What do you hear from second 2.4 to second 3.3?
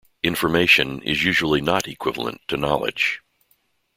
to "knowledge".